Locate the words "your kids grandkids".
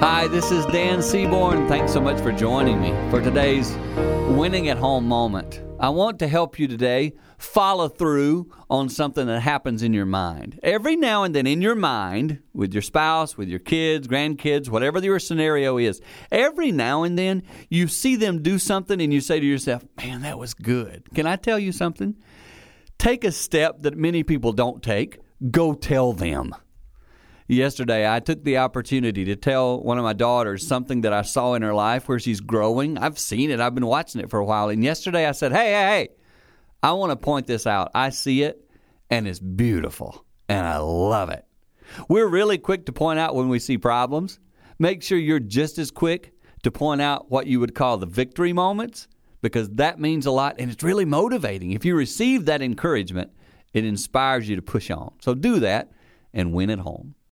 13.48-14.68